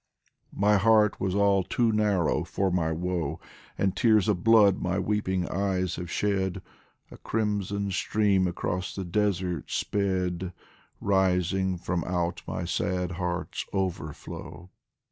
My 0.55 0.77
heart 0.77 1.19
was 1.19 1.35
all 1.35 1.61
too 1.63 1.91
narrow 1.91 2.43
for 2.43 2.71
my 2.71 2.91
woe, 2.91 3.39
And 3.77 3.95
tears 3.95 4.27
of 4.27 4.43
blood 4.43 4.81
my 4.81 4.97
weeping 4.97 5.47
eyes 5.47 5.97
have 5.97 6.09
shed, 6.09 6.63
A 7.11 7.17
crimson 7.17 7.91
stream 7.91 8.47
across 8.47 8.95
the 8.95 9.05
desert 9.05 9.69
sped, 9.69 10.53
Rising 10.99 11.77
from 11.77 12.03
out 12.05 12.41
my 12.47 12.65
sad 12.65 13.11
heart's 13.11 13.63
overflow. 13.73 14.71